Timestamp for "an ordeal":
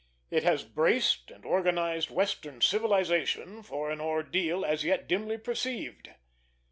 3.91-4.65